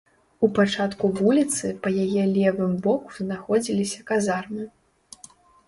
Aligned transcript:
У 0.45 0.47
пачатку 0.59 1.09
вуліцы 1.19 1.67
па 1.83 1.91
яе 2.05 2.23
левым 2.39 2.73
боку 2.89 3.15
знаходзіліся 3.21 3.99
казармы. 4.11 4.63